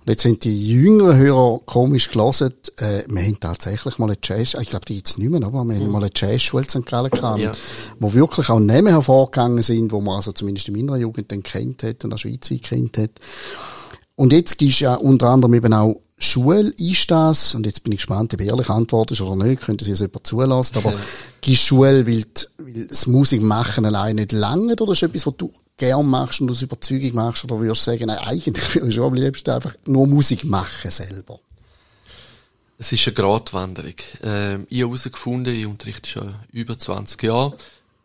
[0.01, 4.55] Und jetzt sind die jüngeren Hörer komisch gelesen, äh, wir haben tatsächlich mal eine Jazz,
[4.61, 5.93] ich glaube, die gibt's nicht mehr, aber wir haben mhm.
[5.93, 6.87] mal eine Jazzschule in St.
[6.87, 7.53] Gallen gehabt, ja.
[7.99, 11.83] wo wirklich auch Namen hervorgegangen sind, wo man also zumindest in meiner Jugend dann kennt
[11.83, 13.11] hat und der Schweiz kennt hat.
[14.17, 17.99] Und jetzt gibt's ja unter anderem eben auch Schule ist das, und jetzt bin ich
[17.99, 20.99] gespannt, ob ehrlich antwortest oder nicht, könnte sie es jemand zulassen, aber ja.
[21.41, 22.25] gibst Schule, weil,
[22.59, 26.51] weil das Musik machen allein nicht lange, oder ist etwas, was du gern machst und
[26.51, 30.07] aus Überzeugung machst, oder würdest du sagen, nein, eigentlich ich schon am liebsten einfach nur
[30.07, 31.41] Musik machen selber?
[32.77, 33.95] Es ist eine Gratwanderung.
[34.23, 37.57] Ähm, ich habe herausgefunden, ich unterrichte schon über 20 Jahre,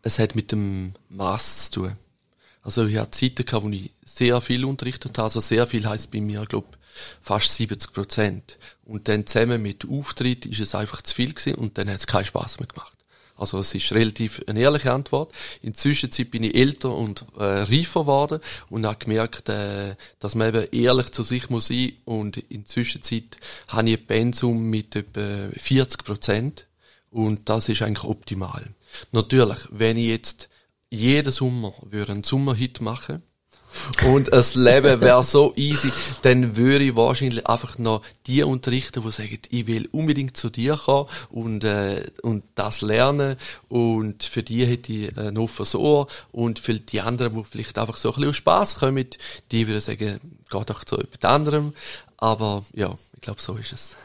[0.02, 1.92] es hat mit dem Mass zu tun.
[2.62, 6.10] Also ich hatte Zeiten gehabt, wo ich sehr viel unterrichtet habe, also sehr viel heisst
[6.10, 6.66] bei mir, glaube
[7.20, 8.56] fast 70 Prozent.
[8.84, 12.06] Und dann zusammen mit Auftritt ist es einfach zu viel gewesen und dann hat es
[12.06, 12.96] keinen Spaß mehr gemacht.
[13.36, 15.32] Also es ist relativ eine ehrliche Antwort.
[15.60, 20.34] In der Zwischenzeit bin ich älter und äh, reifer geworden und habe gemerkt, äh, dass
[20.34, 23.36] man eben ehrlich zu sich muss sein und in der Zwischenzeit
[23.68, 26.66] habe ich ein Pensum mit etwa 40 Prozent
[27.10, 28.74] und das ist eigentlich optimal.
[29.10, 30.48] Natürlich, wenn ich jetzt
[30.90, 33.22] jeden Sommer würde einen Sommerhit machen
[34.06, 39.10] und das Leben wäre so easy, dann würde ich wahrscheinlich einfach noch die unterrichten, die
[39.10, 43.36] sagen, ich will unbedingt zu dir kommen und, äh, und das lernen
[43.68, 47.96] und für die hätte ich ein offenes Ohr und für die anderen, die vielleicht einfach
[47.96, 49.06] so ein bisschen aus Spass kommen,
[49.50, 51.72] die würden sagen, geh doch zu jemand anderem.
[52.16, 53.96] Aber ja, ich glaube, so ist es.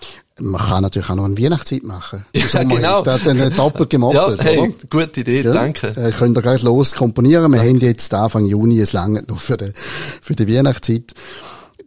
[0.42, 2.26] Man kann natürlich auch noch eine Weihnachtszeit machen.
[2.34, 3.02] Ja, genau.
[3.04, 4.74] Da hat dann doppelt gemoppelt, ja, hey, oder?
[4.90, 5.88] Gute Idee, ja, danke.
[5.88, 7.52] Äh, könnt ihr gleich los komponieren.
[7.52, 11.14] Wir haben jetzt Anfang Juni, es lange noch für die, für die Weihnachtszeit.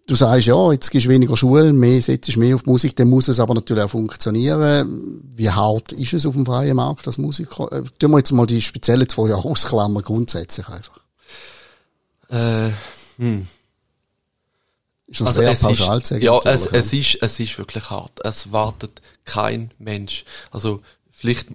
[0.06, 3.28] Du sagst, ja, jetzt gehst du weniger Schule, mehr setzt mehr auf Musik, dann muss
[3.28, 5.22] es aber natürlich auch funktionieren.
[5.36, 7.70] Wie hart ist es auf dem freien Markt als Musiker?
[7.72, 11.00] Äh, tun wir jetzt mal die speziellen zwei Jahre ausklammern, grundsätzlich einfach.
[12.28, 12.72] Äh,
[13.18, 13.46] hm.
[15.12, 18.18] Schon also es pauschal ist, sagen, Ja, es, es, ist, es ist wirklich hart.
[18.24, 20.24] Es wartet kein Mensch.
[20.50, 21.48] Also, vielleicht,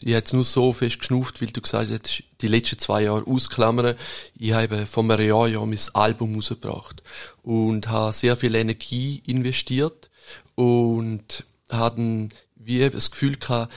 [0.00, 3.26] ich habe jetzt nur so fest geschnauft, weil du gesagt hast, die letzten zwei Jahre
[3.26, 3.96] ausklammern.
[4.38, 7.02] Ich habe von einem Jahr ja mein Album rausgebracht
[7.42, 10.08] und habe sehr viel Energie investiert
[10.54, 13.72] und habe wie das Gefühl gehabt,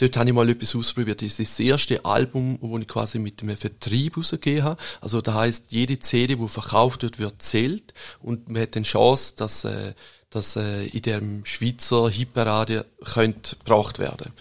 [0.00, 1.20] Dort habe ich mal etwas ausprobiert.
[1.20, 4.80] Das ist das erste Album, wo ich quasi mit einem Vertrieb rausgegeben habe.
[5.00, 9.34] Also da heißt jede CD, die verkauft wird, wird zählt und man hat die Chance,
[9.36, 9.92] dass, äh,
[10.30, 14.32] das äh, in dem Schweizer Hyperradio könnte gebracht werden.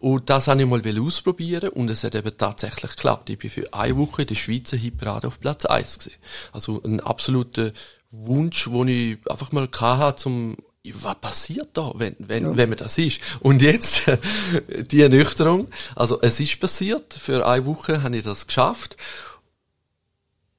[0.00, 3.30] Und das habe ich mal ausprobieren und es hat eben tatsächlich geklappt.
[3.30, 6.18] Ich bin für eine Woche in der Schweizer Hyperradio auf Platz 1 gewesen.
[6.52, 7.72] Also ein absoluter
[8.10, 10.56] Wunsch, wo ich einfach mal hatte, zum
[10.92, 12.56] was passiert da, wenn, wenn, ja.
[12.56, 13.20] wenn man das ist?
[13.40, 14.10] Und jetzt,
[14.90, 15.68] die Ernüchterung.
[15.96, 17.14] Also, es ist passiert.
[17.14, 18.96] Für eine Woche habe ich das geschafft.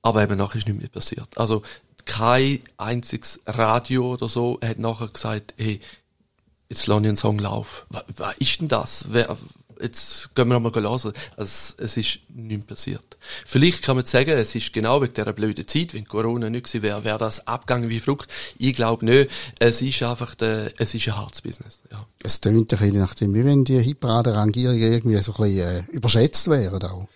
[0.01, 1.37] Aber eben nachher ist nichts mehr passiert.
[1.37, 1.61] Also,
[2.05, 5.79] kein einziges Radio oder so hat nachher gesagt, hey,
[6.69, 7.85] jetzt lasse ich einen Song laufen.
[7.89, 9.05] Was, was ist denn das?
[9.09, 9.37] Wer,
[9.81, 11.13] jetzt gehen wir nochmal hören.
[11.37, 13.17] Also, es ist nichts passiert.
[13.45, 16.83] Vielleicht kann man sagen, es ist genau wegen dieser blöden Zeit, wenn Corona nicht gewesen
[16.83, 18.31] wäre, wäre das abgegangen wie Frucht.
[18.57, 19.31] Ich glaube nicht.
[19.59, 22.05] Es ist einfach, der, es ist ein hartes Business, ja.
[22.23, 26.49] Es tönt ein bisschen nachdem, wie wenn die Hitparade-Rangierungen irgendwie so ein bisschen, äh, überschätzt
[26.49, 27.07] wären auch.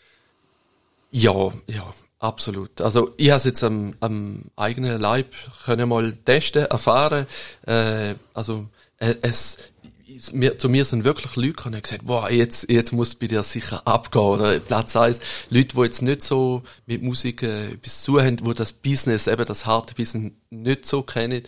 [1.11, 1.93] Ja, ja.
[2.19, 2.81] Absolut.
[2.81, 7.25] Also ich habe es jetzt am, am eigenen Leib können mal testen, erfahren.
[7.65, 8.65] Äh, also
[8.97, 9.57] äh, es
[10.33, 13.43] mir, zu mir sind wirklich Leute gekommen und gesagt, boah, jetzt, jetzt muss bei dir
[13.43, 14.23] sicher abgehen.
[14.23, 15.19] Oder Platz eins
[15.49, 19.45] Leute, die jetzt nicht so mit Musik äh, etwas zu haben, die das Business, eben
[19.45, 21.43] das harte Business nicht so kennen.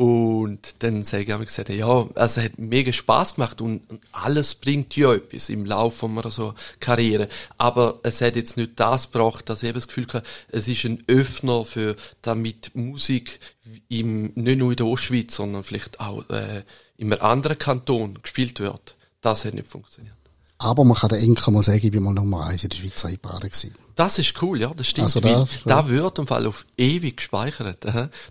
[0.00, 3.82] Und dann sage ich, gesagt, ja, also es hat mega Spaß gemacht und
[4.12, 7.28] alles bringt ja etwas im Laufe von so Karriere.
[7.56, 10.84] Aber es hat jetzt nicht das gebracht, dass ich eben das Gefühl habe, es ist
[10.84, 13.40] ein Öffner für, damit Musik
[13.88, 16.62] im, nicht nur in der Ostschweiz, sondern vielleicht auch, äh,
[16.98, 18.96] einem anderen Kanton gespielt wird.
[19.20, 20.14] Das hat nicht funktioniert.
[20.58, 23.08] Aber man kann den Enkel mal sagen, ich bin mal Nummer eins in der Schweizer
[23.08, 23.74] Hitparade gewesen.
[23.98, 25.06] Das ist cool, ja, das stimmt.
[25.06, 27.84] Also da, da wird im Fall auf ewig gespeichert.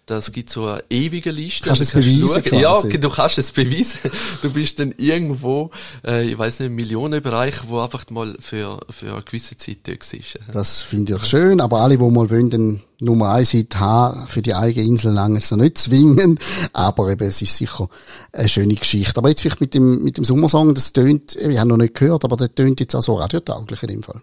[0.06, 1.68] Das gibt so eine ewige Liste.
[1.68, 2.42] Kannst du es beweisen?
[2.42, 2.62] Quasi.
[2.90, 4.00] Ja, du kannst es beweisen.
[4.42, 5.72] Du bist dann irgendwo,
[6.06, 10.14] äh, ich weiß nicht, im Millionenbereich, wo einfach mal für, für eine gewisse Zeit dort
[10.14, 10.40] ist.
[10.54, 14.42] Das finde ich schön, aber alle, die mal wollen, dann Nummer eins Hit haben, für
[14.42, 16.40] die eigene Insel lang jetzt noch nicht zwingen,
[16.72, 17.90] aber eben, es ist sicher
[18.32, 19.18] eine schöne Geschichte.
[19.18, 22.24] Aber jetzt vielleicht mit dem, mit dem Sommersong, das tönt, ich habe noch nicht gehört,
[22.24, 24.22] aber der tönt jetzt auch so radiotauglich in dem Fall.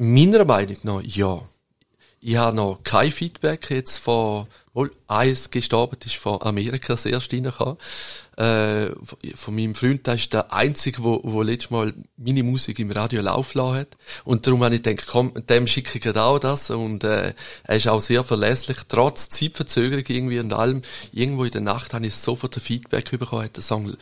[0.00, 1.42] Meiner Meinung nach, ja.
[2.20, 7.34] Ich habe noch kein Feedback jetzt von, wohl, eins gestorben ist von Amerika das erste
[7.34, 7.78] reingekommen.
[8.36, 8.90] Äh,
[9.34, 13.22] von meinem Freund, der ist der Einzige, wo, wo letztes Mal meine Musik im Radio
[13.22, 13.96] laufen hat.
[14.24, 16.70] Und darum habe ich gedacht, komm, dem schicke ich auch das.
[16.70, 17.34] Und, äh,
[17.64, 20.82] er ist auch sehr verlässlich, trotz Zeitverzögerung irgendwie und allem.
[21.10, 23.96] Irgendwo in der Nacht habe ich sofort ein Feedback bekommen, hat den Song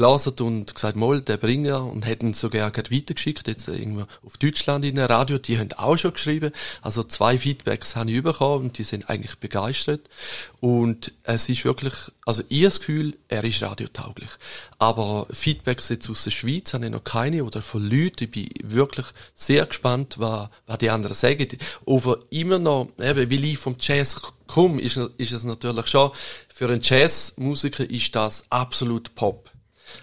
[0.00, 4.84] gelesen und gesagt, mal, der Bringer, und hätten sogar gerade weitergeschickt, jetzt irgendwo auf Deutschland
[4.84, 6.52] in ein Radio, die haben auch schon geschrieben.
[6.80, 10.08] Also zwei Feedbacks habe ich bekommen und die sind eigentlich begeistert.
[10.60, 11.92] Und es ist wirklich,
[12.24, 14.30] also ich das Gefühl, er ist radiotauglich.
[14.78, 18.48] Aber Feedbacks jetzt aus der Schweiz habe ich noch keine oder von Leuten, ich bin
[18.62, 21.46] wirklich sehr gespannt, was, was die anderen sagen.
[21.86, 26.10] Aber immer noch, eben, weil ich vom Jazz komme, ist, ist es natürlich schon,
[26.48, 29.50] für einen Jazzmusiker ist das absolut Pop.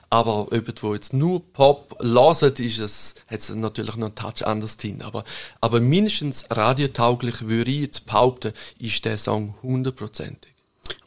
[0.10, 4.46] Aber jemand, der jetzt nur Pop hört, ist es, hat es natürlich noch einen Touch
[4.46, 5.02] anders drin.
[5.02, 5.24] Aber,
[5.62, 10.57] aber mindestens radiotauglich würde ich jetzt behaupten, ist der Song hundertprozentig.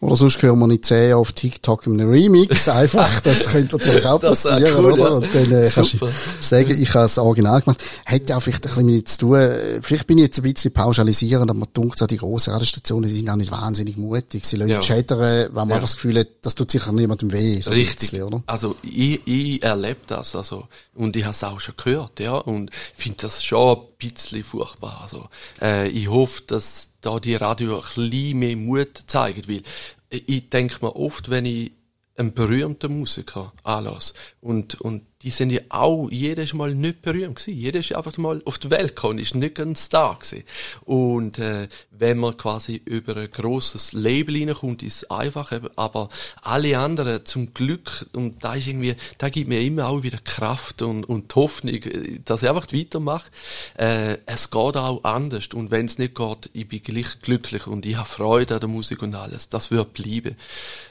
[0.01, 2.69] Oder sonst hören wir nicht sehen auf TikTok im Remix.
[2.69, 5.17] Einfach, das könnte natürlich auch passieren, cool, oder?
[5.17, 6.09] Und dann äh, kannst du
[6.39, 7.83] sagen, ich habe das Original gemacht.
[8.07, 9.51] Hätte auch vielleicht ein bisschen mit zu tun.
[9.83, 13.17] Vielleicht bin ich jetzt ein bisschen pauschalisierend, aber man denkt so, die grossen Radiostationen, die
[13.17, 14.47] sind auch nicht wahnsinnig mutig.
[14.47, 14.81] Sie lassen ja.
[14.81, 15.75] chattern, weil man ja.
[15.75, 17.61] einfach das Gefühl hat, das tut sicher niemandem weh.
[17.61, 18.11] So Richtig.
[18.11, 18.43] Bisschen, oder?
[18.47, 22.71] Also, ich, ich erlebe das, also, und ich habe es auch schon gehört, ja, und
[22.95, 25.01] finde das schon ein bisschen furchtbar.
[25.03, 25.29] Also,
[25.61, 29.63] äh, ich hoffe, dass da die Radio ein bisschen mehr Mut zeigen, weil
[30.11, 31.73] ich denke mir oft, wenn ich
[32.17, 37.55] einen berühmten Musiker anlasse und, und die sind ja auch jedes Mal nicht berühmt gewesen.
[37.55, 40.45] Jeder ist einfach mal auf die Welt gekommen, ist nicht ein Star gewesen.
[40.87, 46.09] Und äh, wenn man quasi über ein grosses Label reinkommt, ist es einfach, aber
[46.41, 50.81] alle anderen zum Glück, und da ist irgendwie, da gibt mir immer auch wieder Kraft
[50.81, 51.81] und, und Hoffnung,
[52.25, 53.31] dass ich einfach weitermache.
[53.77, 57.85] Äh, es geht auch anders und wenn es nicht geht, ich bin gleich glücklich und
[57.85, 59.51] ich habe Freude an der Musik und alles.
[59.51, 60.37] Das wird bleiben.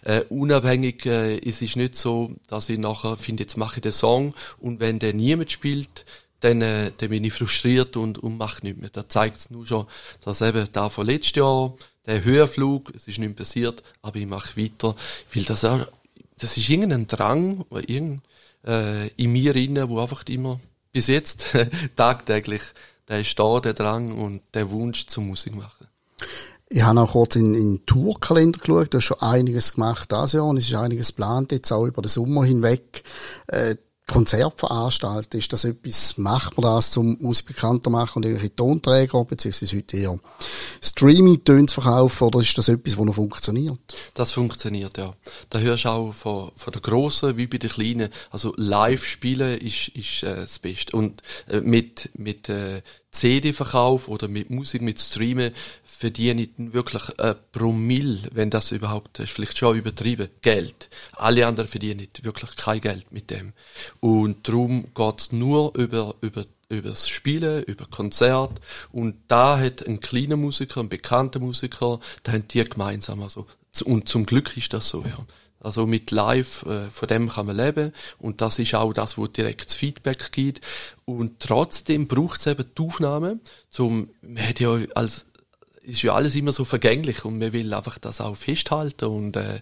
[0.03, 3.91] Äh, unabhängig, äh, es ist nicht so, dass ich nachher finde, jetzt mache ich den
[3.91, 6.05] Song Song und wenn der niemand spielt,
[6.41, 8.89] dann, äh, dann bin ich frustriert und, und mache nicht mehr.
[8.89, 9.85] Da zeigt es nur schon,
[10.21, 11.73] dass eben da von letztes Jahr,
[12.05, 14.95] der Höhenflug, es ist nicht passiert, aber ich mache weiter,
[15.33, 15.85] weil das auch,
[16.37, 18.23] das ist irgendein Drang, irgend,
[18.65, 20.59] äh, in mir inne, wo einfach immer
[20.91, 21.47] bis jetzt
[21.95, 22.61] tagtäglich
[23.09, 25.87] der ist da, der Drang und der Wunsch zur Musik machen.
[26.71, 30.45] Ich habe auch kurz in, den Tourkalender geschaut, da ist schon einiges gemacht das Jahr
[30.45, 33.03] und es ist einiges geplant, jetzt auch über den Sommer hinweg.
[33.47, 33.77] Äh,
[34.09, 35.37] Konzert veranstalten?
[35.37, 39.97] Ist das etwas, macht man das, um Musik bekannter machen und irgendwelche Tonträger, beziehungsweise heute
[39.97, 40.19] eher
[40.81, 43.79] Streaming-Töne zu verkaufen oder ist das etwas, das noch funktioniert?
[44.15, 45.13] Das funktioniert, ja.
[45.49, 48.09] Da hörst du auch von, von der Grossen wie bei den Kleinen.
[48.31, 50.95] Also live spielen ist, ist äh, das Beste.
[50.97, 55.51] Und äh, mit, mit äh, CD-Verkauf oder mit Musik, mit Streamen
[55.83, 60.89] verdiene ich wirklich ein Promille, wenn das überhaupt ist, vielleicht schon übertrieben, Geld.
[61.13, 63.53] Alle anderen verdienen wirklich kein Geld mit dem.
[63.99, 69.99] Und darum geht's nur über, über über das Spielen, über Konzert und da hat ein
[69.99, 73.47] kleiner Musiker, ein bekannter Musiker, da haben die gemeinsam also
[73.85, 75.25] und zum Glück ist das so, ja.
[75.59, 77.93] Also mit Live, äh, von dem kann man leben.
[78.17, 80.61] Und das ist auch das, wo direkt das Feedback gibt.
[81.05, 85.25] Und trotzdem braucht es eben die Aufnahme, zum, man hat ja als,
[85.81, 89.61] ist ja alles immer so vergänglich und man will einfach das auch festhalten und äh,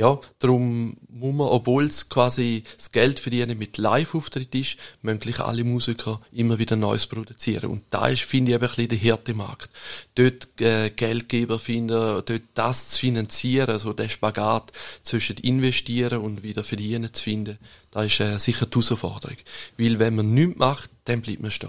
[0.00, 5.62] ja, darum muss man, obwohl es quasi das Geld verdienen mit Live-Auftritt ist, möglich alle
[5.62, 7.70] Musiker immer wieder Neues produzieren.
[7.70, 9.68] Und da ist, finde ich, eben ein bisschen der Härtemarkt.
[10.14, 16.64] Dort äh, Geldgeber finden, dort das zu finanzieren, also der Spagat zwischen investieren und wieder
[16.64, 17.58] verdienen zu finden,
[17.90, 19.36] da ist äh, sicher die Herausforderung.
[19.76, 21.68] Weil wenn man nichts macht, dann bleibt man stehen.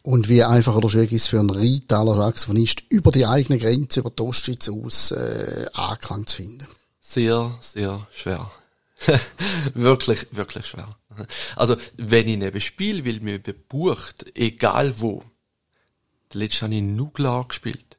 [0.00, 4.10] Und wie einfach oder schwierig ist für einen Retailer Saxophonist, über die eigene Grenze, über
[4.10, 6.77] die Ostschweiz aus, äh, Anklang zu finden?
[7.08, 8.50] Sehr, sehr schwer.
[9.74, 10.96] wirklich, wirklich schwer.
[11.56, 15.22] Also, wenn ich neben spiele, will mir bebucht, egal wo.
[16.32, 17.96] Letztes habe ich Nuglar gespielt.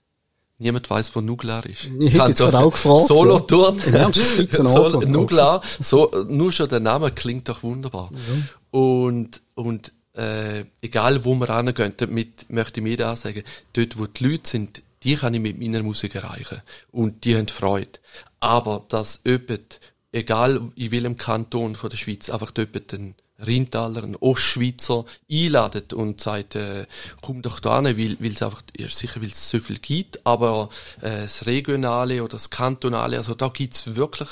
[0.60, 1.86] Niemand weiß, wo Nuglar ist.
[2.00, 3.08] Ich hätte jetzt auch gefragt.
[3.08, 3.82] Solo-Turn.
[3.92, 4.12] Ja.
[4.52, 8.12] Solo, Nuglar, so, nur schon der Name klingt doch wunderbar.
[8.12, 8.80] Ja.
[8.80, 13.44] Und, und, äh, egal wo wir rangehen, damit möchte ich mir da sagen,
[13.74, 16.62] dort wo die Leute sind, die kann ich mit meiner Musik erreichen.
[16.92, 18.00] Und die haben Freude.
[18.40, 19.80] Aber dass jemand,
[20.12, 26.20] egal in welchem Kanton von der Schweiz, einfach jemand einen Rheintaler, einen Ostschweizer einladet und
[26.20, 26.86] sagt, äh,
[27.22, 30.26] komm doch da hin, weil, weil es einfach, ja, sicher weil es so viel gibt,
[30.26, 30.70] aber
[31.02, 34.30] äh, das Regionale oder das Kantonale, also da gibt's wirklich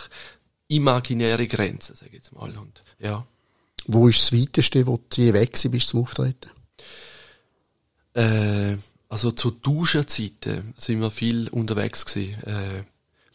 [0.68, 2.50] imaginäre Grenzen, sage ich jetzt mal.
[2.58, 3.26] Und, ja.
[3.86, 6.50] Wo ist das Weiteste, wo du je weg bist zum Auftreten?
[8.14, 8.76] Äh,
[9.08, 12.44] also zu Duschenzeiten sind wir viel unterwegs gewesen.
[12.44, 12.84] Äh,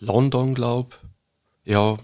[0.03, 0.99] London, glaub.
[1.65, 1.97] Ja,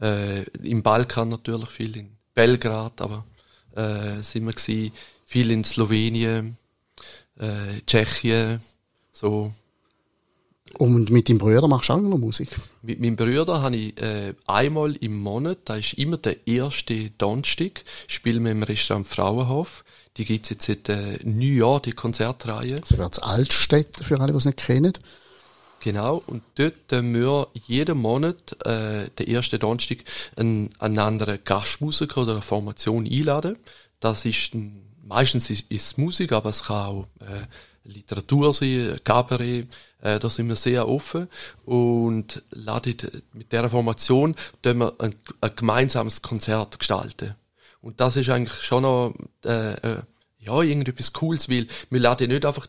[0.00, 3.24] äh, im Balkan natürlich viel, in Belgrad, aber
[3.74, 4.92] äh, sind wir gewesen,
[5.26, 6.58] viel in Slowenien,
[7.38, 8.60] äh, Tschechien,
[9.10, 9.52] so.
[10.78, 12.48] Und mit deinem Bruder machst du auch noch Musik?
[12.82, 17.82] Mit meinem Bruder habe ich äh, einmal im Monat, da ist immer der erste Donnerstag,
[18.06, 19.84] spielen wir im Restaurant Frauenhof.
[20.16, 22.80] Die gibt's jetzt seit äh, neun Jahren, die Konzertreihe.
[22.80, 24.92] Das wäre das Altstädt, für alle, die es nicht kennen.
[25.82, 30.04] Genau, und dort tun wir jeden Monat, äh, der erste Donnerstag,
[30.36, 33.58] einen, einen anderen Gastmusiker oder eine Formation einladen.
[33.98, 37.46] Das ist ein, meistens ist, ist Musik, aber es kann auch äh,
[37.84, 39.68] Literatur sein, Cabaret,
[40.02, 41.28] äh, da sind wir sehr offen
[41.64, 42.96] und laden
[43.32, 47.36] mit dieser Formation wir ein, ein gemeinsames Konzert gestalten.
[47.80, 49.14] Und das ist eigentlich schon noch
[49.46, 50.02] äh, äh,
[50.40, 52.66] ja, irgendetwas Cooles, weil wir laden nicht einfach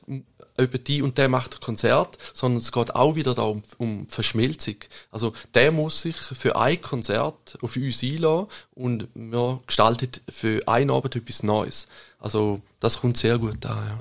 [0.58, 4.08] über die und der macht ein Konzert, sondern es geht auch wieder da um, um
[4.10, 4.76] Verschmelzung.
[5.12, 10.92] Also der muss sich für ein Konzert auf uns einladen und wir gestaltet für einen
[10.92, 11.88] Abend etwas Neues.
[12.20, 14.00] Also das kommt sehr gut an, ja.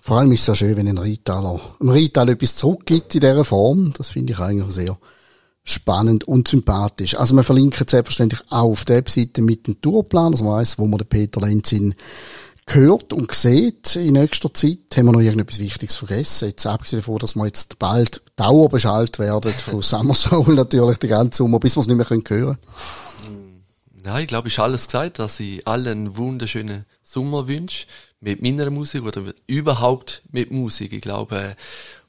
[0.00, 3.44] Vor allem ist es ja schön, wenn ein Retailer, ein Retailer etwas zurückgibt in dieser
[3.44, 3.92] Form.
[3.92, 4.98] Das finde ich eigentlich sehr
[5.64, 7.14] spannend und sympathisch.
[7.14, 10.86] Also wir verlinken selbstverständlich auch auf der Webseite mit dem Tourplan, dass man weiss, wo
[10.86, 11.94] man den Peter Lenz in
[12.68, 16.48] gehört und sieht in nächster Zeit, haben wir noch irgendetwas Wichtiges vergessen.
[16.48, 21.32] Jetzt abgesehen davon, dass wir jetzt bald dauerbeschallt werden von Summer Soul natürlich den ganzen
[21.32, 22.58] Sommer, bis wir es nicht mehr hören können.
[24.04, 27.86] Ja, ich glaube, ich alles gesagt, dass ich allen einen wunderschönen Sommer wünsche.
[28.20, 30.92] Mit meiner Musik oder überhaupt mit Musik.
[30.92, 31.56] Ich glaube,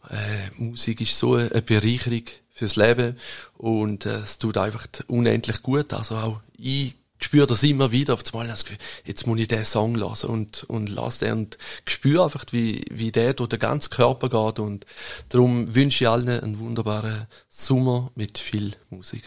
[0.09, 3.17] äh, Musik ist so eine Bereicherung fürs Leben
[3.57, 5.93] und äh, es tut einfach unendlich gut.
[5.93, 9.65] Also auch ich spüre das immer wieder auf einmal das Gefühl, jetzt muss ich den
[9.65, 13.89] Song lassen und, und lasse den und spüre einfach, wie, wie der durch den ganzen
[13.91, 14.85] Körper geht und
[15.29, 19.23] darum wünsche ich allen einen wunderbaren Sommer mit viel Musik.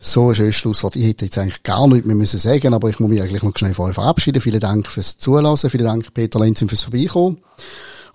[0.00, 0.96] So ein schönes Schlusswort.
[0.96, 3.56] Ich hätte jetzt eigentlich gar nichts mehr müssen sagen, aber ich muss mich eigentlich noch
[3.56, 4.40] schnell von euch verabschieden.
[4.40, 7.38] Vielen Dank fürs Zulassen, vielen Dank Peter Lenzin fürs Vorbeikommen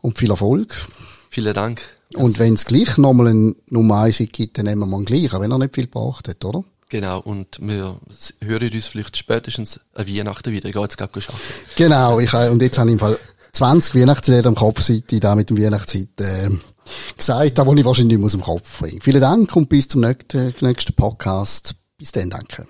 [0.01, 0.75] und viel Erfolg.
[1.29, 1.81] Vielen Dank.
[2.15, 5.39] Und wenn es gleich nochmal einen Nummer 1 gibt, dann nehmen wir mal gleich, auch
[5.39, 6.63] wenn er nicht viel gebracht hat, oder?
[6.89, 7.99] Genau, und wir
[8.41, 10.69] hören uns vielleicht spätestens an Weihnachten wieder.
[10.69, 11.37] Ich gehe jetzt gerade arbeiten.
[11.75, 13.19] Genau, ich, und jetzt habe ich im Fall
[13.51, 16.49] 20 Weihnachtslieder am Kopf, seit ich da mit dem Weihnachtszeit äh,
[17.17, 20.01] gesagt habe, die ich wahrscheinlich nicht aus dem Kopf bringen Vielen Dank und bis zum
[20.01, 21.75] nächsten, nächsten Podcast.
[21.97, 22.67] Bis dann, danke.